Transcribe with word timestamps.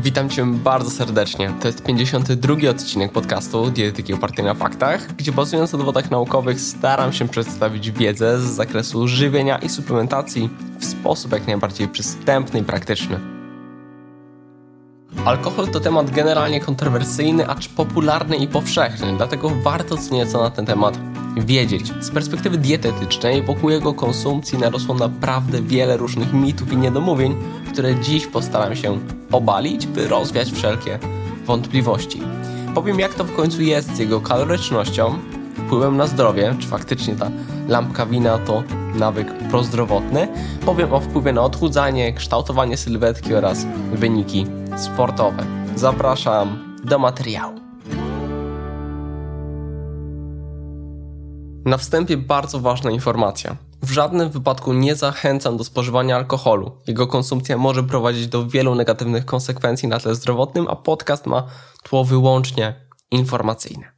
Witam 0.00 0.28
Cię 0.28 0.46
bardzo 0.46 0.90
serdecznie. 0.90 1.54
To 1.60 1.68
jest 1.68 1.82
52 1.82 2.70
odcinek 2.70 3.12
podcastu 3.12 3.70
Dietetyki 3.70 4.14
opartej 4.14 4.44
na 4.44 4.54
faktach, 4.54 5.16
gdzie 5.16 5.32
bazując 5.32 5.72
na 5.72 5.78
dowodach 5.78 6.10
naukowych 6.10 6.60
staram 6.60 7.12
się 7.12 7.28
przedstawić 7.28 7.90
wiedzę 7.90 8.40
z 8.40 8.42
zakresu 8.42 9.08
żywienia 9.08 9.58
i 9.58 9.68
suplementacji 9.68 10.50
w 10.78 10.84
sposób 10.84 11.32
jak 11.32 11.46
najbardziej 11.46 11.88
przystępny 11.88 12.60
i 12.60 12.64
praktyczny. 12.64 13.20
Alkohol 15.24 15.68
to 15.68 15.80
temat 15.80 16.10
generalnie 16.10 16.60
kontrowersyjny, 16.60 17.48
acz 17.48 17.68
popularny 17.68 18.36
i 18.36 18.48
powszechny, 18.48 19.16
dlatego 19.16 19.50
warto 19.62 19.96
co 19.96 20.14
nieco 20.14 20.42
na 20.42 20.50
ten 20.50 20.66
temat 20.66 20.98
wiedzieć. 21.40 21.92
Z 22.00 22.10
perspektywy 22.10 22.58
dietetycznej 22.58 23.42
wokół 23.42 23.70
jego 23.70 23.94
konsumpcji 23.94 24.58
narosło 24.58 24.94
naprawdę 24.94 25.62
wiele 25.62 25.96
różnych 25.96 26.32
mitów 26.32 26.72
i 26.72 26.76
niedomówień, 26.76 27.36
które 27.72 28.00
dziś 28.00 28.26
postaram 28.26 28.76
się 28.76 28.98
obalić, 29.32 29.86
by 29.86 30.08
rozwiać 30.08 30.52
wszelkie 30.52 30.98
wątpliwości. 31.44 32.20
Powiem, 32.74 32.98
jak 32.98 33.14
to 33.14 33.24
w 33.24 33.36
końcu 33.36 33.62
jest 33.62 33.96
z 33.96 33.98
jego 33.98 34.20
kalorycznością, 34.20 35.18
wpływem 35.66 35.96
na 35.96 36.06
zdrowie, 36.06 36.54
czy 36.58 36.68
faktycznie 36.68 37.16
ta 37.16 37.30
lampka 37.68 38.06
wina 38.06 38.38
to 38.38 38.62
nawyk 38.94 39.34
prozdrowotny. 39.50 40.28
Powiem 40.66 40.92
o 40.92 41.00
wpływie 41.00 41.32
na 41.32 41.42
odchudzanie, 41.42 42.12
kształtowanie 42.12 42.76
sylwetki 42.76 43.34
oraz 43.34 43.66
wyniki 43.92 44.46
sportowe. 44.76 45.44
Zapraszam 45.76 46.76
do 46.84 46.98
materiału. 46.98 47.67
Na 51.68 51.78
wstępie 51.78 52.16
bardzo 52.16 52.60
ważna 52.60 52.90
informacja. 52.90 53.56
W 53.82 53.90
żadnym 53.90 54.30
wypadku 54.30 54.72
nie 54.72 54.94
zachęcam 54.94 55.56
do 55.56 55.64
spożywania 55.64 56.16
alkoholu. 56.16 56.72
Jego 56.86 57.06
konsumpcja 57.06 57.58
może 57.58 57.82
prowadzić 57.82 58.26
do 58.26 58.46
wielu 58.46 58.74
negatywnych 58.74 59.24
konsekwencji 59.24 59.88
na 59.88 59.98
tle 59.98 60.14
zdrowotnym, 60.14 60.68
a 60.68 60.76
podcast 60.76 61.26
ma 61.26 61.46
tło 61.82 62.04
wyłącznie 62.04 62.88
informacyjne. 63.10 63.92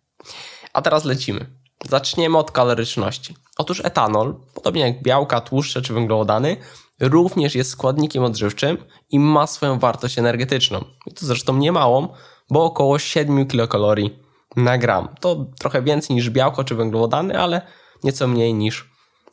A 0.72 0.82
teraz 0.82 1.04
lecimy. 1.04 1.46
Zaczniemy 1.88 2.38
od 2.38 2.50
kaloryczności. 2.50 3.36
Otóż 3.58 3.80
etanol, 3.84 4.34
podobnie 4.54 4.82
jak 4.82 5.02
białka, 5.02 5.40
tłuszcze 5.40 5.82
czy 5.82 5.94
węglowodany, 5.94 6.56
również 7.00 7.54
jest 7.54 7.70
składnikiem 7.70 8.24
odżywczym 8.24 8.78
i 9.10 9.18
ma 9.18 9.46
swoją 9.46 9.78
wartość 9.78 10.18
energetyczną. 10.18 10.84
I 11.06 11.14
to 11.14 11.26
zresztą 11.26 11.56
nie 11.56 11.72
małą, 11.72 12.08
bo 12.50 12.64
około 12.64 12.98
7 12.98 13.46
kilokalorii 13.46 14.29
na 14.56 14.78
gram. 14.78 15.08
To 15.20 15.46
trochę 15.58 15.82
więcej 15.82 16.16
niż 16.16 16.30
białko 16.30 16.64
czy 16.64 16.74
węglowodany, 16.74 17.40
ale 17.40 17.62
nieco 18.04 18.28
mniej 18.28 18.54
niż 18.54 18.90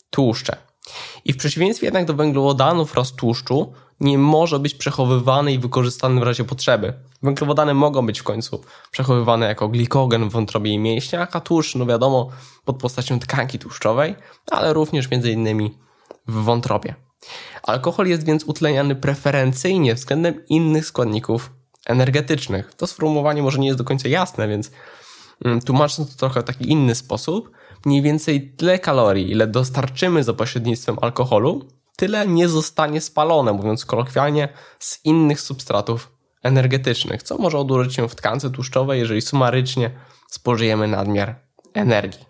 tłuszcze. 0.09 0.57
I 1.25 1.33
w 1.33 1.37
przeciwieństwie 1.37 1.87
jednak 1.87 2.05
do 2.05 2.13
węglowodanów 2.13 2.91
oraz 2.91 3.11
tłuszczu 3.11 3.73
nie 3.99 4.17
może 4.17 4.59
być 4.59 4.75
przechowywany 4.75 5.53
i 5.53 5.59
wykorzystany 5.59 6.19
w 6.19 6.23
razie 6.23 6.43
potrzeby. 6.43 6.93
Węglowodany 7.23 7.73
mogą 7.73 8.05
być 8.05 8.19
w 8.19 8.23
końcu 8.23 8.61
przechowywane 8.91 9.47
jako 9.47 9.67
glikogen 9.67 10.29
w 10.29 10.31
wątrobie 10.31 10.71
i 10.71 10.79
mięśniach, 10.79 11.35
a 11.35 11.39
tłuszcz, 11.39 11.75
no 11.75 11.85
wiadomo, 11.85 12.29
pod 12.65 12.77
postacią 12.77 13.19
tkanki 13.19 13.59
tłuszczowej, 13.59 14.15
ale 14.51 14.73
również 14.73 15.11
między 15.11 15.31
innymi 15.31 15.77
w 16.27 16.33
wątrobie. 16.33 16.95
Alkohol 17.63 18.07
jest 18.07 18.25
więc 18.25 18.43
utleniany 18.43 18.95
preferencyjnie 18.95 19.95
względem 19.95 20.45
innych 20.47 20.85
składników 20.85 21.51
energetycznych. 21.85 22.73
To 22.73 22.87
sformułowanie 22.87 23.41
może 23.41 23.59
nie 23.59 23.67
jest 23.67 23.79
do 23.79 23.83
końca 23.83 24.09
jasne, 24.09 24.47
więc 24.47 24.71
tłumacząc 25.65 26.11
to 26.11 26.17
trochę 26.19 26.41
w 26.41 26.45
taki 26.45 26.71
inny 26.71 26.95
sposób, 26.95 27.51
mniej 27.85 28.01
więcej 28.01 28.51
tyle 28.51 28.79
kalorii, 28.79 29.31
ile 29.31 29.47
dostarczymy 29.47 30.23
za 30.23 30.33
pośrednictwem 30.33 30.97
alkoholu, 31.01 31.67
tyle 31.95 32.27
nie 32.27 32.49
zostanie 32.49 33.01
spalone, 33.01 33.53
mówiąc 33.53 33.85
kolokwialnie, 33.85 34.49
z 34.79 35.05
innych 35.05 35.41
substratów 35.41 36.11
energetycznych, 36.43 37.23
co 37.23 37.37
może 37.37 37.57
odłożyć 37.57 37.95
się 37.95 38.09
w 38.09 38.15
tkance 38.15 38.49
tłuszczowej, 38.49 38.99
jeżeli 38.99 39.21
sumarycznie 39.21 39.91
spożyjemy 40.29 40.87
nadmiar 40.87 41.35
energii. 41.73 42.25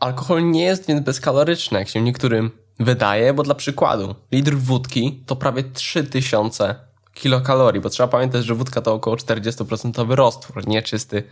Alkohol 0.00 0.50
nie 0.50 0.64
jest 0.64 0.86
więc 0.86 1.00
bezkaloryczny, 1.00 1.78
jak 1.78 1.88
się 1.88 2.00
niektórym 2.00 2.50
wydaje, 2.80 3.34
bo 3.34 3.42
dla 3.42 3.54
przykładu, 3.54 4.14
litr 4.32 4.56
wódki 4.56 5.24
to 5.26 5.36
prawie 5.36 5.64
3000 5.64 6.74
kilokalorii, 7.14 7.80
bo 7.80 7.90
trzeba 7.90 8.08
pamiętać, 8.08 8.44
że 8.44 8.54
wódka 8.54 8.80
to 8.80 8.94
około 8.94 9.16
40% 9.16 10.14
roztwór, 10.14 10.68
nieczysty 10.68 11.22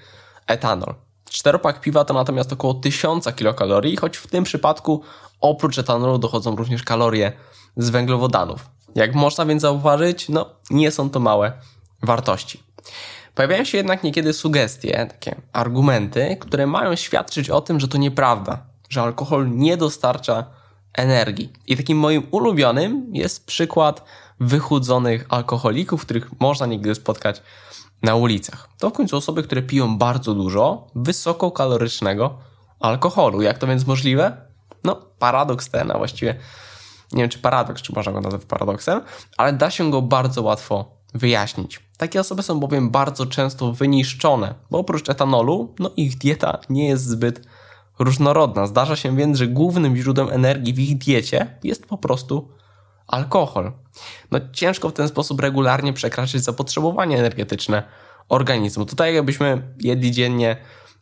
etanol. 0.47 0.95
Czteropak 1.31 1.81
piwa 1.81 2.05
to 2.05 2.15
natomiast 2.15 2.53
około 2.53 2.75
1000 2.75 3.34
kilokalorii, 3.37 3.97
choć 3.97 4.17
w 4.17 4.27
tym 4.27 4.45
przypadku 4.45 5.03
oprócz 5.41 5.79
etanolu 5.79 6.19
dochodzą 6.19 6.57
również 6.57 6.83
kalorie 6.83 7.33
z 7.77 7.91
węglowodanów. 7.91 8.71
Jak 8.95 9.15
można 9.15 9.47
więc 9.47 9.62
zauważyć, 9.62 10.29
no 10.29 10.51
nie 10.71 10.91
są 10.91 11.11
to 11.11 11.21
małe 11.21 11.53
wartości. 12.03 12.62
Pojawiają 13.34 13.65
się 13.65 13.79
jednak 13.79 14.03
niekiedy 14.03 14.33
sugestie, 14.33 15.07
takie 15.11 15.37
argumenty, 15.53 16.37
które 16.41 16.67
mają 16.67 16.97
świadczyć 16.97 17.51
o 17.51 17.61
tym, 17.61 17.81
że 17.81 17.89
to 17.89 17.99
nieprawda, 17.99 18.59
że 18.89 19.03
alkohol 19.03 19.51
nie 19.51 19.77
dostarcza 19.77 20.45
energii. 20.93 21.53
I 21.67 21.77
takim 21.77 21.99
moim 21.99 22.27
ulubionym 22.31 23.07
jest 23.13 23.47
przykład 23.47 24.05
wychudzonych 24.41 25.27
alkoholików, 25.28 26.03
których 26.03 26.41
można 26.41 26.67
nigdy 26.67 26.95
spotkać 26.95 27.43
na 28.03 28.15
ulicach. 28.15 28.69
To 28.79 28.91
w 28.91 28.93
końcu 28.93 29.17
osoby, 29.17 29.43
które 29.43 29.62
piją 29.62 29.99
bardzo 29.99 30.34
dużo 30.34 30.87
wysokokalorycznego 30.95 32.39
alkoholu. 32.81 33.43
Jak 33.43 33.59
to 33.59 33.67
więc 33.67 33.87
możliwe? 33.87 34.37
No, 34.84 34.97
paradoks 35.19 35.71
ten, 35.71 35.91
a 35.91 35.99
właściwie 35.99 36.37
nie 37.12 37.23
wiem, 37.23 37.31
czy 37.31 37.39
paradoks, 37.39 37.83
czy 37.83 37.93
można 37.95 38.12
go 38.12 38.21
nazwać 38.21 38.45
paradoksem, 38.45 39.01
ale 39.37 39.53
da 39.53 39.71
się 39.71 39.91
go 39.91 40.03
bardzo 40.03 40.43
łatwo 40.43 40.84
wyjaśnić. 41.15 41.81
Takie 41.97 42.21
osoby 42.21 42.43
są 42.43 42.61
bowiem 42.61 42.91
bardzo 42.91 43.27
często 43.27 43.73
wyniszczone, 43.73 44.55
bo 44.71 44.78
oprócz 44.78 45.09
etanolu, 45.09 45.75
no 45.78 45.91
ich 45.97 46.19
dieta 46.19 46.59
nie 46.71 46.89
jest 46.89 47.05
zbyt 47.05 47.47
różnorodna. 47.99 48.67
Zdarza 48.67 48.97
się 48.97 49.17
więc, 49.17 49.39
że 49.39 49.47
głównym 49.47 49.97
źródłem 49.97 50.28
energii 50.31 50.75
w 50.75 50.78
ich 50.78 50.99
diecie 50.99 51.59
jest 51.65 51.87
po 51.87 51.99
prostu 51.99 52.49
alkohol. 53.06 53.72
No 54.31 54.41
ciężko 54.53 54.89
w 54.89 54.93
ten 54.93 55.09
sposób 55.09 55.41
regularnie 55.41 55.93
przekraczać 55.93 56.43
zapotrzebowanie 56.43 57.19
energetyczne 57.19 57.83
organizmu. 58.28 58.87
Tutaj 58.87 59.15
jakbyśmy 59.15 59.75
jedli 59.81 60.12
dziennie, 60.12 60.56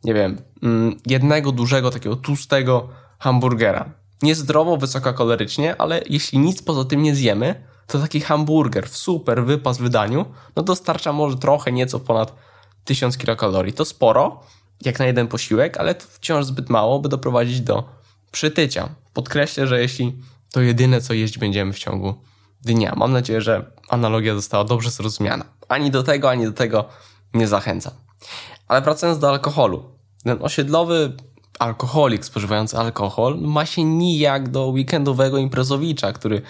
nie 0.04 0.14
wiem, 0.14 0.42
mm, 0.62 1.00
jednego 1.06 1.52
dużego 1.52 1.90
takiego 1.90 2.16
tłustego 2.16 2.88
hamburgera. 3.18 3.92
Niezdrowo, 4.22 4.76
wysokokalorycznie, 4.76 5.80
ale 5.80 6.02
jeśli 6.08 6.38
nic 6.38 6.62
poza 6.62 6.84
tym 6.84 7.02
nie 7.02 7.14
zjemy, 7.14 7.64
to 7.86 7.98
taki 7.98 8.20
hamburger 8.20 8.88
w 8.88 8.96
super 8.96 9.44
wypas 9.44 9.78
wydaniu, 9.78 10.24
no 10.56 10.62
dostarcza 10.62 11.12
może 11.12 11.36
trochę, 11.36 11.72
nieco 11.72 12.00
ponad 12.00 12.34
1000 12.84 13.18
kilokalorii. 13.18 13.72
To 13.72 13.84
sporo, 13.84 14.40
jak 14.84 14.98
na 14.98 15.06
jeden 15.06 15.28
posiłek, 15.28 15.76
ale 15.76 15.94
to 15.94 16.06
wciąż 16.08 16.44
zbyt 16.44 16.70
mało, 16.70 17.00
by 17.00 17.08
doprowadzić 17.08 17.60
do 17.60 17.84
przytycia. 18.32 18.88
Podkreślę, 19.12 19.66
że 19.66 19.80
jeśli 19.80 20.16
to 20.54 20.60
jedyne, 20.60 21.00
co 21.00 21.14
jeść 21.14 21.38
będziemy 21.38 21.72
w 21.72 21.78
ciągu 21.78 22.14
dnia. 22.62 22.94
Mam 22.96 23.12
nadzieję, 23.12 23.40
że 23.40 23.72
analogia 23.88 24.34
została 24.34 24.64
dobrze 24.64 24.90
zrozumiana. 24.90 25.44
Ani 25.68 25.90
do 25.90 26.02
tego, 26.02 26.30
ani 26.30 26.44
do 26.44 26.52
tego 26.52 26.84
nie 27.34 27.48
zachęcam. 27.48 27.92
Ale 28.68 28.82
wracając 28.82 29.18
do 29.18 29.28
alkoholu. 29.28 29.84
Ten 30.24 30.38
osiedlowy 30.40 31.12
alkoholik 31.58 32.24
spożywający 32.24 32.78
alkohol 32.78 33.38
ma 33.40 33.66
się 33.66 33.84
nijak 33.84 34.48
do 34.48 34.66
weekendowego 34.66 35.38
imprezowicza, 35.38 36.12
który 36.12 36.42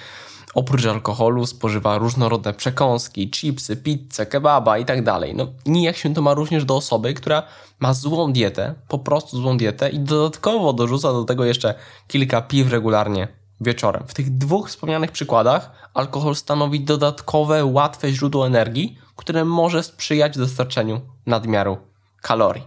oprócz 0.54 0.86
alkoholu 0.86 1.46
spożywa 1.46 1.98
różnorodne 1.98 2.54
przekąski, 2.54 3.30
chipsy, 3.30 3.76
pizzę, 3.76 4.26
kebaba 4.26 4.78
i 4.78 4.84
tak 4.84 5.04
dalej. 5.04 5.34
No, 5.34 5.46
nijak 5.66 5.96
się 5.96 6.14
to 6.14 6.22
ma 6.22 6.34
również 6.34 6.64
do 6.64 6.76
osoby, 6.76 7.14
która 7.14 7.42
ma 7.80 7.94
złą 7.94 8.32
dietę, 8.32 8.74
po 8.88 8.98
prostu 8.98 9.42
złą 9.42 9.56
dietę 9.56 9.90
i 9.90 9.98
dodatkowo 9.98 10.72
dorzuca 10.72 11.12
do 11.12 11.24
tego 11.24 11.44
jeszcze 11.44 11.74
kilka 12.08 12.42
piw 12.42 12.70
regularnie 12.72 13.43
wieczorem. 13.64 14.04
W 14.06 14.14
tych 14.14 14.38
dwóch 14.38 14.68
wspomnianych 14.68 15.12
przykładach 15.12 15.70
alkohol 15.94 16.34
stanowi 16.34 16.80
dodatkowe, 16.80 17.64
łatwe 17.64 18.12
źródło 18.12 18.46
energii, 18.46 18.98
które 19.16 19.44
może 19.44 19.82
sprzyjać 19.82 20.38
dostarczeniu 20.38 21.00
nadmiaru 21.26 21.78
kalorii. 22.22 22.62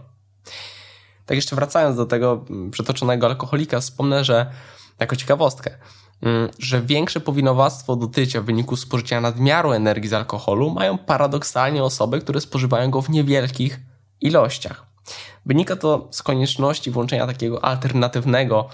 Tak 1.26 1.36
jeszcze 1.36 1.56
wracając 1.56 1.96
do 1.96 2.06
tego 2.06 2.44
mm, 2.50 2.70
przytoczonego 2.70 3.26
alkoholika, 3.26 3.80
wspomnę, 3.80 4.24
że 4.24 4.50
jako 4.98 5.16
ciekawostkę, 5.16 5.70
mm, 6.22 6.48
że 6.58 6.82
większe 6.82 7.20
powinowactwo 7.20 7.96
do 7.96 8.06
tycia 8.06 8.40
w 8.40 8.44
wyniku 8.44 8.76
spożycia 8.76 9.20
nadmiaru 9.20 9.72
energii 9.72 10.08
z 10.08 10.12
alkoholu 10.12 10.70
mają 10.70 10.98
paradoksalnie 10.98 11.84
osoby, 11.84 12.20
które 12.20 12.40
spożywają 12.40 12.90
go 12.90 13.02
w 13.02 13.10
niewielkich 13.10 13.80
ilościach. 14.20 14.86
Wynika 15.46 15.76
to 15.76 16.08
z 16.10 16.22
konieczności 16.22 16.90
włączenia 16.90 17.26
takiego 17.26 17.64
alternatywnego 17.64 18.68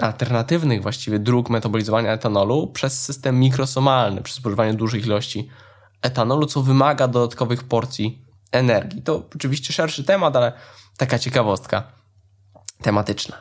alternatywnych 0.00 0.82
właściwie 0.82 1.18
dróg 1.18 1.50
metabolizowania 1.50 2.12
etanolu 2.12 2.66
przez 2.66 3.04
system 3.04 3.40
mikrosomalny, 3.40 4.22
przy 4.22 4.34
spożywaniu 4.34 4.74
dużych 4.74 5.06
ilości 5.06 5.48
etanolu, 6.02 6.46
co 6.46 6.62
wymaga 6.62 7.08
dodatkowych 7.08 7.64
porcji 7.64 8.22
energii. 8.52 9.02
To 9.02 9.22
oczywiście 9.36 9.72
szerszy 9.72 10.04
temat, 10.04 10.36
ale 10.36 10.52
taka 10.96 11.18
ciekawostka 11.18 11.82
tematyczna. 12.82 13.36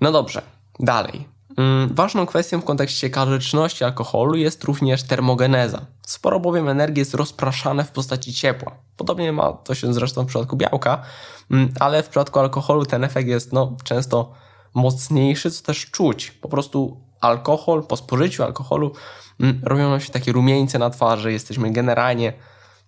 No 0.00 0.12
dobrze, 0.12 0.42
dalej. 0.80 1.28
Mm, 1.56 1.94
ważną 1.94 2.26
kwestią 2.26 2.60
w 2.60 2.64
kontekście 2.64 3.10
kaloryczności 3.10 3.84
alkoholu 3.84 4.34
jest 4.34 4.64
również 4.64 5.02
termogeneza. 5.02 5.86
Sporo 6.06 6.40
bowiem 6.40 6.68
energii 6.68 6.98
jest 6.98 7.14
rozpraszane 7.14 7.84
w 7.84 7.90
postaci 7.90 8.34
ciepła. 8.34 8.72
Podobnie 8.96 9.32
ma 9.32 9.52
to 9.52 9.74
się 9.74 9.94
zresztą 9.94 10.22
w 10.22 10.26
przypadku 10.26 10.56
białka, 10.56 11.02
mm, 11.50 11.72
ale 11.80 12.02
w 12.02 12.08
przypadku 12.08 12.40
alkoholu 12.40 12.86
ten 12.86 13.04
efekt 13.04 13.28
jest 13.28 13.52
no, 13.52 13.76
często 13.84 14.32
mocniejszy, 14.76 15.50
co 15.50 15.62
też 15.62 15.90
czuć. 15.90 16.30
Po 16.30 16.48
prostu 16.48 17.00
alkohol, 17.20 17.86
po 17.86 17.96
spożyciu 17.96 18.44
alkoholu 18.44 18.92
mm, 19.40 19.60
robią 19.64 19.90
nam 19.90 20.00
się 20.00 20.12
takie 20.12 20.32
rumieńce 20.32 20.78
na 20.78 20.90
twarzy, 20.90 21.32
jesteśmy 21.32 21.72
generalnie 21.72 22.32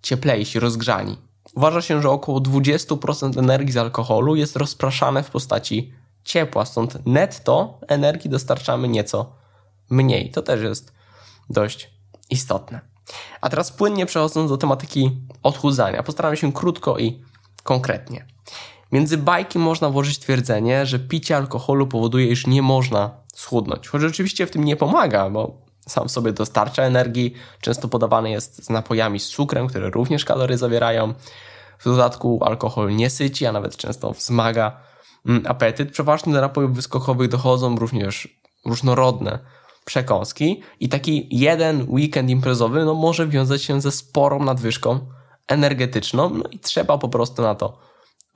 cieplejsi, 0.03 0.61
rozgrzani. 0.61 1.19
Uważa 1.55 1.83
się, 1.83 2.03
że 2.03 2.11
około 2.11 2.41
20% 2.41 3.39
energii 3.39 3.73
z 3.73 3.77
alkoholu 3.77 4.37
jest 4.37 4.57
rozpraszane 4.57 5.23
w 5.23 5.31
postaci 5.31 5.93
ciepła, 6.25 6.65
stąd 6.65 7.07
netto 7.07 7.81
energii 7.89 8.31
dostarczamy 8.31 8.89
nieco 8.89 9.33
mniej. 9.91 10.31
To 10.31 10.43
też 10.43 10.63
jest 10.63 10.93
dość 11.51 11.91
istotne. 12.31 12.81
A 13.41 13.49
teraz 13.49 13.73
płynnie 13.73 14.07
przechodząc 14.07 14.51
do 14.51 14.57
tematyki 14.57 15.11
odchudzania, 15.43 16.03
postaram 16.03 16.37
się 16.37 16.53
krótko 16.53 16.99
i 16.99 17.23
konkretnie. 17.63 18.27
Między 18.93 19.19
bajki 19.19 19.59
można 19.59 19.91
włożyć 19.91 20.19
twierdzenie, 20.19 20.87
że 20.87 20.99
picie 20.99 21.37
alkoholu 21.37 21.87
powoduje, 21.87 22.27
iż 22.27 22.47
nie 22.47 22.63
można 22.63 23.11
schudnąć. 23.35 23.89
Choć 23.89 24.05
oczywiście 24.05 24.47
w 24.47 24.51
tym 24.51 24.65
nie 24.65 24.77
pomaga, 24.77 25.31
bo 25.31 25.69
sam 25.89 26.09
sobie 26.09 26.33
dostarcza 26.33 26.83
energii, 26.83 27.35
często 27.61 27.89
podawany 27.89 28.31
jest 28.31 28.65
z 28.65 28.71
napojami 28.71 29.21
z 29.21 29.29
cukrem, 29.29 29.67
które 29.67 29.91
również 29.91 30.25
kalorie 30.25 30.59
zawierają. 30.59 31.15
W 31.79 31.85
dodatku 31.85 32.41
alkohol 32.45 32.97
nie 32.97 33.11
syci, 33.11 33.47
a 33.47 33.53
nawet 33.53 33.77
często 33.77 34.13
wzmaga 34.13 34.81
mm, 35.27 35.43
apetyt. 35.47 35.93
Przeważnie 35.93 36.33
do 36.33 36.41
napojów 36.41 36.75
wyskokowych 36.75 37.29
dochodzą 37.29 37.77
również 37.77 38.41
różnorodne 38.67 39.39
przekąski 39.85 40.63
i 40.81 40.89
taki 40.89 41.29
jeden 41.31 41.87
weekend 41.89 42.31
imprezowy 42.31 42.85
no, 42.85 42.95
może 42.95 43.29
wiązać 43.29 43.63
się 43.63 43.81
ze 43.81 43.93
sporą 43.93 44.45
nadwyżką 44.45 45.01
energetyczną 45.49 46.31
no 46.31 46.45
i 46.51 46.59
trzeba 46.59 46.99
po 46.99 47.09
prostu 47.09 47.43
na 47.43 47.55
to 47.55 47.88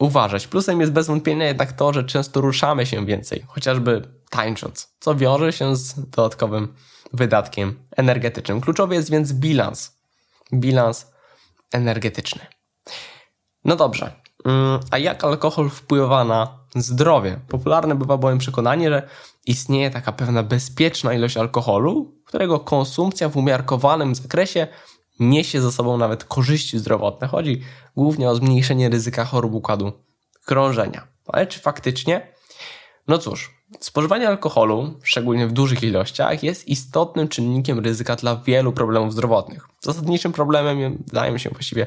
uważać. 0.03 0.47
Plusem 0.47 0.81
jest 0.81 0.93
bez 0.93 1.07
wątpienia 1.07 1.47
jednak 1.47 1.73
to, 1.73 1.93
że 1.93 2.05
często 2.05 2.41
ruszamy 2.41 2.87
się 2.87 3.07
więcej, 3.07 3.45
chociażby 3.49 4.03
tańcząc, 4.31 4.95
co 5.01 5.15
wiąże 5.15 5.53
się 5.53 5.77
z 5.77 6.11
dodatkowym 6.11 6.75
wydatkiem 7.13 7.79
energetycznym. 7.97 8.61
Kluczowy 8.61 8.95
jest 8.95 9.11
więc 9.11 9.33
bilans. 9.33 9.97
Bilans 10.53 11.07
energetyczny. 11.73 12.41
No 13.65 13.77
dobrze. 13.77 14.13
Mm, 14.45 14.81
a 14.91 14.99
jak 14.99 15.25
alkohol 15.25 15.71
wpływa 15.71 16.25
na 16.25 16.59
zdrowie? 16.75 17.41
Popularne 17.49 17.95
bywa 17.95 18.17
bowiem 18.17 18.39
przekonanie, 18.39 18.91
że 18.91 19.09
istnieje 19.47 19.91
taka 19.91 20.13
pewna 20.13 20.43
bezpieczna 20.43 21.15
ilość 21.15 21.37
alkoholu, 21.37 22.15
którego 22.27 22.61
konsumpcja 22.61 23.29
w 23.29 23.37
umiarkowanym 23.37 24.15
zakresie 24.15 24.67
niesie 25.29 25.61
ze 25.61 25.73
sobą 25.73 25.97
nawet 25.97 26.25
korzyści 26.25 26.79
zdrowotne. 26.79 27.29
Chodzi 27.29 27.63
głównie 27.97 28.31
o 28.31 28.35
zmniejszenie 28.35 28.89
ryzyka 28.89 29.25
chorób 29.25 29.55
układu 29.55 29.93
krążenia. 30.45 31.07
Ale 31.27 31.47
czy 31.47 31.61
faktycznie? 31.61 32.33
No 33.09 33.19
cóż, 33.19 33.51
spożywanie 33.81 34.29
alkoholu, 34.29 34.95
szczególnie 35.03 35.47
w 35.47 35.53
dużych 35.53 35.83
ilościach, 35.83 36.43
jest 36.43 36.69
istotnym 36.69 37.29
czynnikiem 37.29 37.79
ryzyka 37.79 38.17
dla 38.17 38.37
wielu 38.37 38.73
problemów 38.73 39.13
zdrowotnych. 39.13 39.69
Zasadniczym 39.81 40.33
problemem 40.33 41.03
wydaje 41.07 41.33
mi 41.33 41.41
się 41.41 41.51
właściwie 41.51 41.87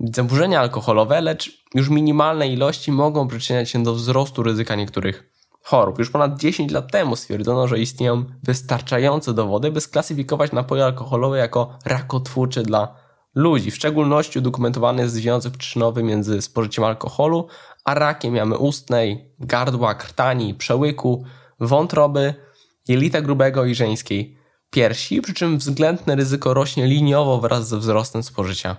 zaburzenia 0.00 0.60
alkoholowe, 0.60 1.20
lecz 1.20 1.62
już 1.74 1.88
minimalne 1.88 2.48
ilości 2.48 2.92
mogą 2.92 3.28
przyczyniać 3.28 3.70
się 3.70 3.82
do 3.82 3.94
wzrostu 3.94 4.42
ryzyka 4.42 4.74
niektórych 4.74 5.35
chorób. 5.66 5.98
Już 5.98 6.10
ponad 6.10 6.38
10 6.38 6.72
lat 6.72 6.92
temu 6.92 7.16
stwierdzono, 7.16 7.68
że 7.68 7.78
istnieją 7.78 8.24
wystarczające 8.42 9.34
dowody, 9.34 9.70
by 9.70 9.80
sklasyfikować 9.80 10.52
napoje 10.52 10.84
alkoholowe 10.84 11.38
jako 11.38 11.78
rakotwórcze 11.84 12.62
dla 12.62 12.96
ludzi. 13.34 13.70
W 13.70 13.76
szczególności 13.76 14.38
udokumentowany 14.38 15.02
jest 15.02 15.14
związek 15.14 15.56
przyczynowy 15.56 16.02
między 16.02 16.42
spożyciem 16.42 16.84
alkoholu 16.84 17.48
a 17.84 17.94
rakiem 17.94 18.36
jamy 18.36 18.58
ustnej, 18.58 19.34
gardła, 19.38 19.94
krtani, 19.94 20.54
przełyku, 20.54 21.24
wątroby, 21.60 22.34
jelita 22.88 23.20
grubego 23.20 23.64
i 23.64 23.74
żeńskiej 23.74 24.38
piersi, 24.70 25.22
przy 25.22 25.34
czym 25.34 25.58
względne 25.58 26.16
ryzyko 26.16 26.54
rośnie 26.54 26.86
liniowo 26.86 27.40
wraz 27.40 27.68
ze 27.68 27.78
wzrostem 27.78 28.22
spożycia 28.22 28.76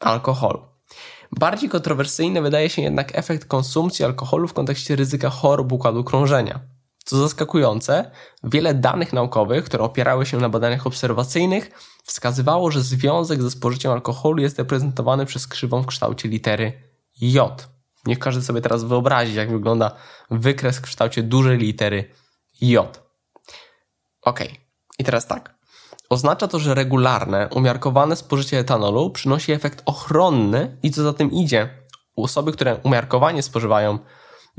alkoholu. 0.00 0.60
Bardziej 1.32 1.68
kontrowersyjny 1.68 2.42
wydaje 2.42 2.70
się 2.70 2.82
jednak 2.82 3.18
efekt 3.18 3.48
konsumpcji 3.48 4.04
alkoholu 4.04 4.48
w 4.48 4.52
kontekście 4.52 4.96
ryzyka 4.96 5.30
chorób 5.30 5.72
układu 5.72 6.04
krążenia. 6.04 6.60
Co 7.04 7.16
zaskakujące, 7.16 8.10
wiele 8.44 8.74
danych 8.74 9.12
naukowych, 9.12 9.64
które 9.64 9.84
opierały 9.84 10.26
się 10.26 10.36
na 10.36 10.48
badaniach 10.48 10.86
obserwacyjnych, 10.86 11.70
wskazywało, 12.04 12.70
że 12.70 12.82
związek 12.82 13.42
ze 13.42 13.50
spożyciem 13.50 13.92
alkoholu 13.92 14.42
jest 14.42 14.58
reprezentowany 14.58 15.26
przez 15.26 15.46
krzywą 15.46 15.82
w 15.82 15.86
kształcie 15.86 16.28
litery 16.28 16.72
J. 17.20 17.68
Niech 18.06 18.18
każdy 18.18 18.42
sobie 18.42 18.60
teraz 18.60 18.84
wyobrazi, 18.84 19.34
jak 19.34 19.50
wygląda 19.50 19.90
wykres 20.30 20.78
w 20.78 20.82
kształcie 20.82 21.22
dużej 21.22 21.58
litery 21.58 22.10
J. 22.60 23.02
Ok, 24.22 24.40
i 24.98 25.04
teraz 25.04 25.26
tak. 25.26 25.57
Oznacza 26.08 26.48
to, 26.48 26.58
że 26.58 26.74
regularne, 26.74 27.48
umiarkowane 27.48 28.16
spożycie 28.16 28.58
etanolu 28.58 29.10
przynosi 29.10 29.52
efekt 29.52 29.82
ochronny 29.86 30.78
i 30.82 30.90
co 30.90 31.02
za 31.02 31.12
tym 31.12 31.32
idzie, 31.32 31.68
osoby, 32.16 32.52
które 32.52 32.76
umiarkowanie 32.82 33.42
spożywają 33.42 33.98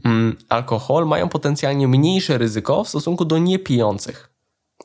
mm, 0.05 0.37
alkohol, 0.49 1.07
mają 1.07 1.29
potencjalnie 1.29 1.87
mniejsze 1.87 2.37
ryzyko 2.37 2.83
w 2.83 2.89
stosunku 2.89 3.25
do 3.25 3.37
niepijących. 3.37 4.29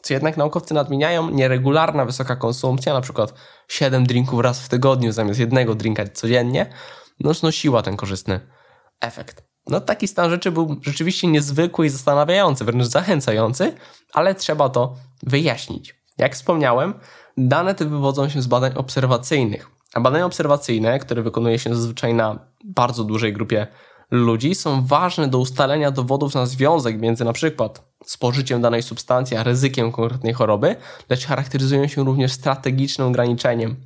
Co 0.03 0.15
jednak 0.15 0.37
naukowcy 0.37 0.75
nadmieniają, 0.75 1.31
nieregularna 1.31 2.05
wysoka 2.05 2.37
konsumpcja, 2.37 3.01
przykład 3.01 3.35
7 3.69 4.07
drinków 4.07 4.41
raz 4.41 4.61
w 4.61 4.69
tygodniu 4.69 5.13
zamiast 5.13 5.41
jednego 5.41 5.75
drinka 5.75 6.09
codziennie, 6.09 6.73
no 7.21 7.35
znosiła 7.35 7.83
ten 7.83 7.97
korzystny 7.97 8.41
efekt. 9.01 9.45
No 9.67 9.81
taki 9.81 10.09
stan 10.09 10.31
rzeczy 10.31 10.53
był 10.53 10.77
rzeczywiście 10.83 11.27
niezwykły 11.27 11.87
i 11.87 11.89
zastanawiający, 11.89 12.65
wręcz 12.65 12.85
zachęcający, 12.85 13.73
ale 14.13 14.35
trzeba 14.35 14.69
to 14.69 14.97
wyjaśnić. 15.23 16.04
Jak 16.19 16.35
wspomniałem, 16.35 16.95
dane 17.37 17.75
te 17.75 17.85
wywodzą 17.85 18.29
się 18.29 18.43
z 18.43 18.47
badań 18.47 18.73
obserwacyjnych, 18.75 19.71
a 19.95 20.01
badania 20.01 20.27
obserwacyjne, 20.27 20.99
które 20.99 21.23
wykonuje 21.23 21.59
się 21.59 21.75
zazwyczaj 21.75 22.15
na 22.15 22.39
bardzo 22.65 23.05
dużej 23.05 23.33
grupie 23.33 23.67
ludzi, 24.11 24.55
są 24.55 24.87
ważne 24.87 25.29
do 25.29 25.39
ustalenia 25.39 25.91
dowodów 25.91 26.35
na 26.35 26.47
związek 26.47 27.01
między 27.01 27.25
na 27.25 27.33
przykład 27.33 27.83
spożyciem 28.05 28.63
danej 28.63 28.83
substancji 28.83 29.37
a 29.37 29.43
ryzykiem 29.43 29.93
konkretnej 29.93 30.33
choroby, 30.33 30.77
lecz 31.11 31.27
charakteryzują 31.27 31.87
się 31.87 32.05
również 32.05 32.33
strategicznym 32.33 33.09
ograniczeniem. 33.09 33.77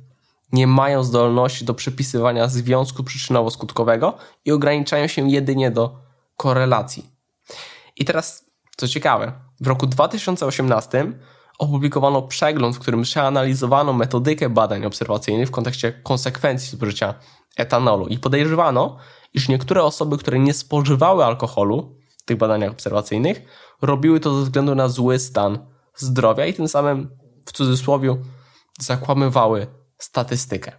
Nie 0.51 0.67
mają 0.67 1.03
zdolności 1.03 1.65
do 1.65 1.73
przypisywania 1.73 2.47
związku 2.47 3.03
przyczynowo-skutkowego 3.03 4.13
i 4.45 4.51
ograniczają 4.51 5.07
się 5.07 5.29
jedynie 5.29 5.71
do 5.71 5.97
korelacji. 6.37 7.09
I 7.95 8.05
teraz, 8.05 8.45
co 8.77 8.87
ciekawe, 8.87 9.31
w 9.61 9.67
roku 9.67 9.87
2018 9.87 11.13
opublikowano 11.59 12.21
przegląd, 12.21 12.75
w 12.75 12.79
którym 12.79 13.01
przeanalizowano 13.01 13.93
metodykę 13.93 14.49
badań 14.49 14.85
obserwacyjnych 14.85 15.47
w 15.47 15.51
kontekście 15.51 15.91
konsekwencji 15.91 16.77
zużycia 16.77 17.13
etanolu 17.57 18.07
i 18.07 18.19
podejrzewano, 18.19 18.97
iż 19.33 19.49
niektóre 19.49 19.83
osoby, 19.83 20.17
które 20.17 20.39
nie 20.39 20.53
spożywały 20.53 21.25
alkoholu 21.25 21.95
w 22.17 22.23
tych 22.25 22.37
badaniach 22.37 22.71
obserwacyjnych, 22.71 23.41
robiły 23.81 24.19
to 24.19 24.35
ze 24.35 24.43
względu 24.43 24.75
na 24.75 24.87
zły 24.87 25.19
stan 25.19 25.59
zdrowia 25.95 26.45
i 26.45 26.53
tym 26.53 26.67
samym 26.67 27.09
w 27.45 27.51
cudzysłowie 27.51 28.17
zakłamywały 28.79 29.67
statystykę. 29.97 30.71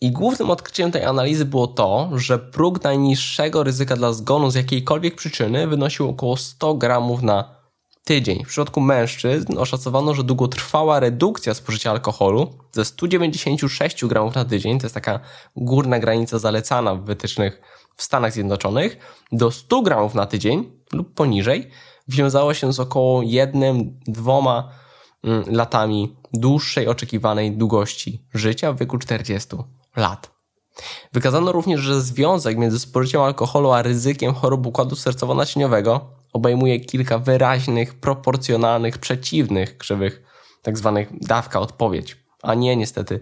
I 0.00 0.12
głównym 0.12 0.50
odkryciem 0.50 0.92
tej 0.92 1.04
analizy 1.04 1.44
było 1.44 1.66
to, 1.66 2.10
że 2.14 2.38
próg 2.38 2.84
najniższego 2.84 3.62
ryzyka 3.62 3.96
dla 3.96 4.12
zgonu 4.12 4.50
z 4.50 4.54
jakiejkolwiek 4.54 5.14
przyczyny 5.14 5.66
wynosił 5.66 6.08
około 6.08 6.36
100 6.36 6.74
gramów 6.74 7.22
na 7.22 7.59
tydzień. 8.04 8.44
W 8.44 8.48
przypadku 8.48 8.80
mężczyzn 8.80 9.58
oszacowano, 9.58 10.14
że 10.14 10.24
długotrwała 10.24 11.00
redukcja 11.00 11.54
spożycia 11.54 11.90
alkoholu 11.90 12.50
ze 12.72 12.84
196 12.84 14.04
gramów 14.04 14.34
na 14.34 14.44
tydzień, 14.44 14.78
to 14.78 14.86
jest 14.86 14.94
taka 14.94 15.20
górna 15.56 15.98
granica 15.98 16.38
zalecana 16.38 16.94
w 16.94 17.04
wytycznych 17.04 17.60
w 17.96 18.02
Stanach 18.02 18.32
Zjednoczonych, 18.32 18.96
do 19.32 19.50
100 19.50 19.82
gramów 19.82 20.14
na 20.14 20.26
tydzień 20.26 20.70
lub 20.92 21.14
poniżej, 21.14 21.70
wiązało 22.08 22.54
się 22.54 22.72
z 22.72 22.80
około 22.80 23.22
jednym, 23.22 23.98
dwoma 24.06 24.70
mm, 25.24 25.44
latami 25.46 26.16
dłuższej 26.32 26.88
oczekiwanej 26.88 27.52
długości 27.52 28.24
życia 28.34 28.72
w 28.72 28.78
wieku 28.78 28.98
40 28.98 29.56
lat. 29.96 30.30
Wykazano 31.12 31.52
również, 31.52 31.80
że 31.80 32.00
związek 32.00 32.58
między 32.58 32.78
spożyciem 32.78 33.20
alkoholu 33.20 33.72
a 33.72 33.82
ryzykiem 33.82 34.34
chorób 34.34 34.66
układu 34.66 34.96
sercowo-naczyniowego 34.96 36.00
obejmuje 36.32 36.80
kilka 36.80 37.18
wyraźnych, 37.18 37.94
proporcjonalnych, 37.94 38.98
przeciwnych 38.98 39.78
krzywych, 39.78 40.22
tak 40.62 40.78
zwanych 40.78 41.08
dawka-odpowiedź, 41.20 42.16
a 42.42 42.54
nie 42.54 42.76
niestety 42.76 43.20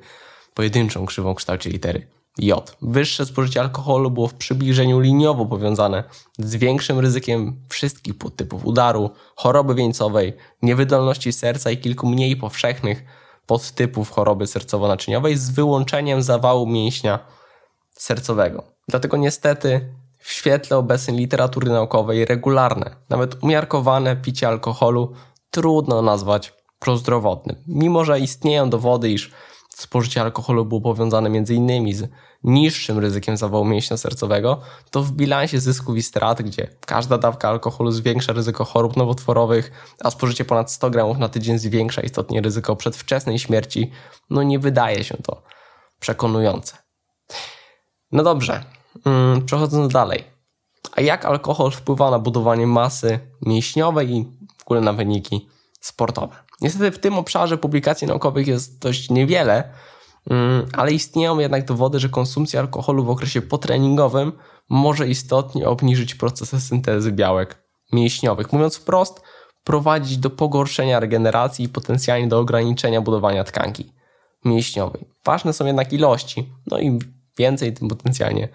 pojedynczą 0.54 1.06
krzywą 1.06 1.34
w 1.34 1.36
kształcie 1.36 1.70
litery 1.70 2.06
J. 2.38 2.76
Wyższe 2.82 3.26
spożycie 3.26 3.60
alkoholu 3.60 4.10
było 4.10 4.28
w 4.28 4.34
przybliżeniu 4.34 5.00
liniowo 5.00 5.46
powiązane 5.46 6.04
z 6.38 6.56
większym 6.56 6.98
ryzykiem 6.98 7.64
wszystkich 7.68 8.18
podtypów 8.18 8.66
udaru, 8.66 9.10
choroby 9.36 9.74
wieńcowej, 9.74 10.32
niewydolności 10.62 11.32
serca 11.32 11.70
i 11.70 11.78
kilku 11.78 12.06
mniej 12.06 12.36
powszechnych 12.36 13.04
podtypów 13.46 14.10
choroby 14.10 14.44
sercowo-naczyniowej 14.44 15.36
z 15.36 15.50
wyłączeniem 15.50 16.22
zawału 16.22 16.66
mięśnia 16.66 17.18
sercowego. 17.92 18.64
Dlatego 18.88 19.16
niestety 19.16 19.94
w 20.28 20.32
świetle 20.32 20.76
obecnej 20.76 21.16
literatury 21.16 21.70
naukowej 21.70 22.24
regularne, 22.24 22.96
nawet 23.08 23.42
umiarkowane 23.42 24.16
picie 24.16 24.48
alkoholu 24.48 25.12
trudno 25.50 26.02
nazwać 26.02 26.52
prozdrowotnym. 26.78 27.56
Mimo, 27.66 28.04
że 28.04 28.20
istnieją 28.20 28.70
dowody, 28.70 29.10
iż 29.10 29.30
spożycie 29.68 30.20
alkoholu 30.20 30.64
było 30.64 30.80
powiązane 30.80 31.28
m.in. 31.28 31.94
z 31.94 32.10
niższym 32.44 32.98
ryzykiem 32.98 33.36
zawału 33.36 33.64
mięśnia 33.64 33.96
sercowego, 33.96 34.60
to 34.90 35.02
w 35.02 35.12
bilansie 35.12 35.60
zysków 35.60 35.96
i 35.96 36.02
strat, 36.02 36.42
gdzie 36.42 36.68
każda 36.86 37.18
dawka 37.18 37.48
alkoholu 37.48 37.90
zwiększa 37.90 38.32
ryzyko 38.32 38.64
chorób 38.64 38.96
nowotworowych, 38.96 39.94
a 40.04 40.10
spożycie 40.10 40.44
ponad 40.44 40.72
100 40.72 40.90
gramów 40.90 41.18
na 41.18 41.28
tydzień 41.28 41.58
zwiększa 41.58 42.02
istotnie 42.02 42.40
ryzyko 42.40 42.76
przedwczesnej 42.76 43.38
śmierci, 43.38 43.90
no 44.30 44.42
nie 44.42 44.58
wydaje 44.58 45.04
się 45.04 45.16
to 45.16 45.42
przekonujące. 46.00 46.76
No 48.12 48.22
dobrze, 48.22 48.77
przechodząc 49.46 49.92
dalej. 49.92 50.24
A 50.96 51.00
jak 51.00 51.24
alkohol 51.24 51.70
wpływa 51.70 52.10
na 52.10 52.18
budowanie 52.18 52.66
masy 52.66 53.20
mięśniowej 53.42 54.10
i 54.10 54.24
w 54.58 54.62
ogóle 54.62 54.80
na 54.80 54.92
wyniki 54.92 55.48
sportowe? 55.80 56.36
Niestety 56.60 56.90
w 56.90 56.98
tym 56.98 57.14
obszarze 57.14 57.58
publikacji 57.58 58.06
naukowych 58.06 58.46
jest 58.46 58.78
dość 58.78 59.10
niewiele, 59.10 59.72
mm, 60.30 60.66
ale 60.72 60.92
istnieją 60.92 61.38
jednak 61.38 61.64
dowody, 61.64 61.98
że 61.98 62.08
konsumpcja 62.08 62.60
alkoholu 62.60 63.04
w 63.04 63.10
okresie 63.10 63.42
potreningowym 63.42 64.32
może 64.68 65.08
istotnie 65.08 65.68
obniżyć 65.68 66.14
procesy 66.14 66.60
syntezy 66.60 67.12
białek 67.12 67.62
mięśniowych. 67.92 68.52
Mówiąc 68.52 68.76
wprost, 68.76 69.22
prowadzić 69.64 70.18
do 70.18 70.30
pogorszenia 70.30 71.00
regeneracji 71.00 71.64
i 71.64 71.68
potencjalnie 71.68 72.28
do 72.28 72.38
ograniczenia 72.38 73.00
budowania 73.00 73.44
tkanki 73.44 73.92
mięśniowej. 74.44 75.04
Ważne 75.24 75.52
są 75.52 75.66
jednak 75.66 75.92
ilości, 75.92 76.52
no 76.66 76.78
im 76.78 76.98
więcej, 77.38 77.72
tym 77.72 77.88
potencjalnie 77.88 78.48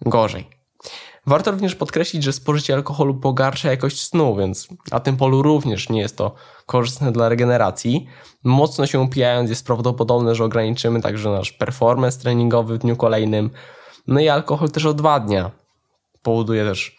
gorzej. 0.00 0.56
Warto 1.26 1.50
również 1.50 1.74
podkreślić, 1.74 2.22
że 2.22 2.32
spożycie 2.32 2.74
alkoholu 2.74 3.14
pogarsza 3.14 3.70
jakość 3.70 4.02
snu, 4.02 4.36
więc 4.36 4.68
na 4.92 5.00
tym 5.00 5.16
polu 5.16 5.42
również 5.42 5.88
nie 5.88 6.00
jest 6.00 6.16
to 6.16 6.34
korzystne 6.66 7.12
dla 7.12 7.28
regeneracji. 7.28 8.06
Mocno 8.44 8.86
się 8.86 9.00
upijając 9.00 9.50
jest 9.50 9.66
prawdopodobne, 9.66 10.34
że 10.34 10.44
ograniczymy 10.44 11.02
także 11.02 11.30
nasz 11.30 11.52
performance 11.52 12.20
treningowy 12.20 12.74
w 12.74 12.78
dniu 12.78 12.96
kolejnym. 12.96 13.50
No 14.06 14.20
i 14.20 14.28
alkohol 14.28 14.70
też 14.70 14.84
odwadnia. 14.84 15.50
Powoduje 16.22 16.64
też 16.64 16.98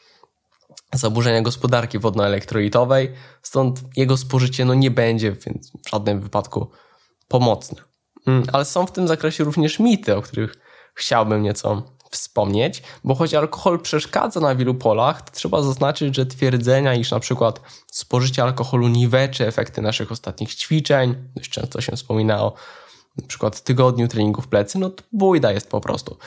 zaburzenia 0.94 1.42
gospodarki 1.42 2.00
wodno-elektrolitowej, 2.00 3.14
stąd 3.42 3.98
jego 3.98 4.18
spożycie 4.18 4.66
no 4.66 4.74
nie 4.74 4.92
będzie 4.92 5.32
w 5.32 5.90
żadnym 5.90 6.22
wypadku 6.22 6.72
pomocne. 7.28 7.82
Mm, 8.28 8.44
ale 8.54 8.66
są 8.66 8.86
w 8.86 8.92
tym 8.92 9.08
zakresie 9.08 9.44
również 9.44 9.80
mity, 9.80 10.16
o 10.16 10.22
których 10.22 10.56
chciałbym 10.96 11.44
nieco 11.44 11.97
wspomnieć, 12.12 12.84
bo 13.04 13.16
choć 13.16 13.34
alkohol 13.34 13.80
przeszkadza 13.80 14.40
na 14.40 14.56
wielu 14.56 14.76
polach, 14.76 15.22
to 15.22 15.32
trzeba 15.32 15.62
zaznaczyć, 15.62 16.16
że 16.16 16.26
twierdzenia, 16.26 16.94
iż 16.94 17.12
na 17.12 17.20
przykład 17.20 17.62
spożycie 17.92 18.44
alkoholu 18.44 18.88
niweczy 18.88 19.48
efekty 19.48 19.82
naszych 19.82 20.12
ostatnich 20.12 20.56
ćwiczeń, 20.56 21.16
dość 21.36 21.50
często 21.50 21.82
się 21.82 21.96
wspomina 21.96 22.44
o 22.44 22.54
na 23.22 23.28
przykład 23.28 23.62
tygodniu 23.62 24.08
treningów 24.08 24.48
plecy, 24.48 24.80
no 24.80 24.90
to 24.90 25.04
bójda 25.12 25.52
jest 25.52 25.70
po 25.70 25.82
prostu. 25.82 26.18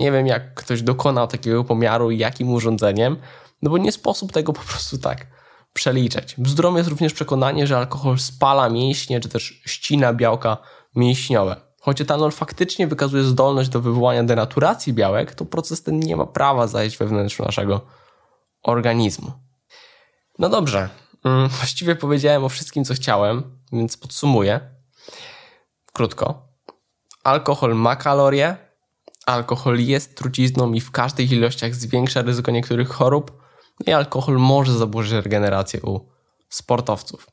Nie 0.00 0.12
wiem, 0.12 0.26
jak 0.26 0.54
ktoś 0.54 0.82
dokonał 0.82 1.26
takiego 1.26 1.64
pomiaru 1.64 2.10
i 2.10 2.18
jakim 2.18 2.52
urządzeniem, 2.52 3.16
no 3.62 3.70
bo 3.70 3.78
nie 3.78 3.92
sposób 3.92 4.32
tego 4.32 4.52
po 4.52 4.62
prostu 4.62 4.98
tak 4.98 5.26
przeliczać. 5.72 6.34
Bzdurą 6.38 6.76
jest 6.76 6.88
również 6.88 7.12
przekonanie, 7.12 7.66
że 7.66 7.76
alkohol 7.76 8.18
spala 8.18 8.68
mięśnie, 8.68 9.20
czy 9.20 9.28
też 9.28 9.62
ścina 9.66 10.12
białka 10.12 10.56
mięśniowe. 10.94 11.67
Choć 11.88 12.00
etanol 12.00 12.32
faktycznie 12.32 12.86
wykazuje 12.86 13.22
zdolność 13.22 13.68
do 13.68 13.80
wywołania 13.80 14.24
denaturacji 14.24 14.92
białek, 14.92 15.34
to 15.34 15.44
proces 15.44 15.82
ten 15.82 16.00
nie 16.00 16.16
ma 16.16 16.26
prawa 16.26 16.66
zajść 16.66 16.98
we 16.98 17.06
wnętrzu 17.06 17.44
naszego 17.44 17.80
organizmu. 18.62 19.32
No 20.38 20.48
dobrze, 20.48 20.88
mm, 21.24 21.48
właściwie 21.58 21.96
powiedziałem 21.96 22.44
o 22.44 22.48
wszystkim, 22.48 22.84
co 22.84 22.94
chciałem, 22.94 23.58
więc 23.72 23.96
podsumuję. 23.96 24.60
Krótko. 25.92 26.48
Alkohol 27.24 27.74
ma 27.74 27.96
kalorie, 27.96 28.56
alkohol 29.26 29.78
jest 29.78 30.16
trucizną 30.16 30.72
i 30.72 30.80
w 30.80 30.90
każdych 30.90 31.32
ilościach 31.32 31.74
zwiększa 31.74 32.22
ryzyko 32.22 32.50
niektórych 32.50 32.88
chorób, 32.88 33.42
i 33.86 33.92
alkohol 33.92 34.38
może 34.38 34.78
zaburzyć 34.78 35.12
regenerację 35.12 35.82
u 35.82 36.08
sportowców. 36.48 37.26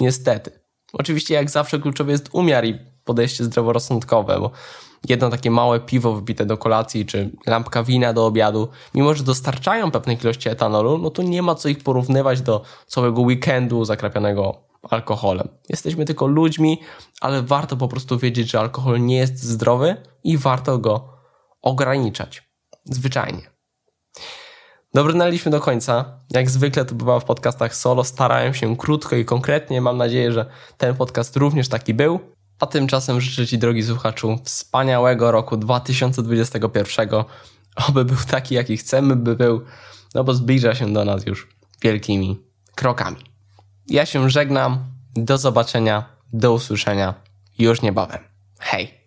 Niestety. 0.00 0.60
Oczywiście, 0.92 1.34
jak 1.34 1.50
zawsze, 1.50 1.78
kluczowy 1.78 2.12
jest 2.12 2.28
umiar 2.32 2.64
i 2.64 2.78
podejście 3.10 3.44
zdroworozsądkowe, 3.44 4.40
bo 4.40 4.50
jedno 5.08 5.30
takie 5.30 5.50
małe 5.50 5.80
piwo 5.80 6.14
wbite 6.14 6.46
do 6.46 6.56
kolacji, 6.58 7.06
czy 7.06 7.30
lampka 7.46 7.82
wina 7.82 8.12
do 8.12 8.26
obiadu, 8.26 8.68
mimo 8.94 9.14
że 9.14 9.24
dostarczają 9.24 9.90
pewnej 9.90 10.18
ilości 10.22 10.48
etanolu, 10.48 10.98
no 10.98 11.10
to 11.10 11.22
nie 11.22 11.42
ma 11.42 11.54
co 11.54 11.68
ich 11.68 11.82
porównywać 11.82 12.40
do 12.40 12.62
całego 12.86 13.22
weekendu 13.22 13.84
zakrapianego 13.84 14.62
alkoholem. 14.82 15.48
Jesteśmy 15.68 16.04
tylko 16.04 16.26
ludźmi, 16.26 16.80
ale 17.20 17.42
warto 17.42 17.76
po 17.76 17.88
prostu 17.88 18.18
wiedzieć, 18.18 18.50
że 18.50 18.60
alkohol 18.60 19.00
nie 19.00 19.16
jest 19.16 19.42
zdrowy 19.42 19.96
i 20.24 20.38
warto 20.38 20.78
go 20.78 21.08
ograniczać. 21.62 22.42
Zwyczajnie. 22.84 23.50
Dobrnęliśmy 24.94 25.50
do 25.50 25.60
końca. 25.60 26.18
Jak 26.30 26.50
zwykle 26.50 26.84
to 26.84 26.94
bywa 26.94 27.20
w 27.20 27.24
podcastach 27.24 27.74
solo, 27.74 28.04
starałem 28.04 28.54
się 28.54 28.76
krótko 28.76 29.16
i 29.16 29.24
konkretnie. 29.24 29.80
Mam 29.80 29.96
nadzieję, 29.96 30.32
że 30.32 30.46
ten 30.78 30.94
podcast 30.94 31.36
również 31.36 31.68
taki 31.68 31.94
był. 31.94 32.20
A 32.60 32.66
tymczasem 32.66 33.20
życzę 33.20 33.46
Ci, 33.46 33.58
drogi 33.58 33.82
słuchaczu, 33.82 34.38
wspaniałego 34.44 35.30
roku 35.30 35.56
2021. 35.56 37.08
Oby 37.88 38.04
był 38.04 38.16
taki, 38.30 38.54
jaki 38.54 38.76
chcemy, 38.76 39.16
by 39.16 39.36
był, 39.36 39.64
no 40.14 40.24
bo 40.24 40.34
zbliża 40.34 40.74
się 40.74 40.92
do 40.92 41.04
nas 41.04 41.26
już 41.26 41.48
wielkimi 41.82 42.40
krokami. 42.74 43.16
Ja 43.86 44.06
się 44.06 44.30
żegnam. 44.30 44.84
Do 45.16 45.38
zobaczenia, 45.38 46.04
do 46.32 46.52
usłyszenia 46.52 47.14
już 47.58 47.82
niebawem. 47.82 48.18
Hej! 48.58 48.99